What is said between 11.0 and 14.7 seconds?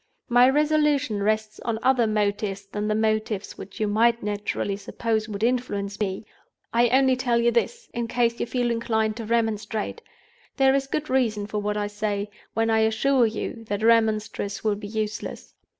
reason for what I say, when I assure you that remonstrance